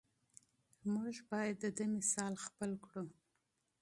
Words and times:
موږ 0.93 1.15
باید 1.31 1.55
د 1.63 1.65
ده 1.77 1.85
مثال 1.95 2.33
تعقیب 2.41 2.73
کړو. 2.87 3.03